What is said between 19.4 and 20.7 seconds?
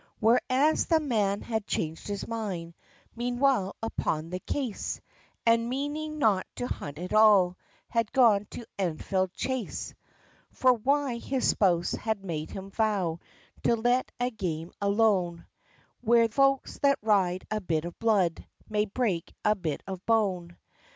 a bit of bone.